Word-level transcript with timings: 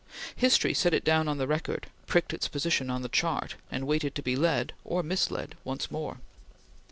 History 0.35 0.73
set 0.73 0.95
it 0.95 1.03
down 1.03 1.27
on 1.27 1.37
the 1.37 1.45
record 1.45 1.85
pricked 2.07 2.33
its 2.33 2.47
position 2.47 2.89
on 2.89 3.03
the 3.03 3.07
chart 3.07 3.53
and 3.69 3.85
waited 3.85 4.15
to 4.15 4.23
be 4.23 4.35
led, 4.35 4.73
or 4.83 5.03
misled, 5.03 5.53
once 5.63 5.91
more. 5.91 6.17